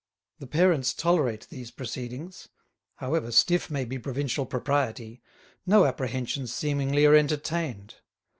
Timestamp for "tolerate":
0.95-1.45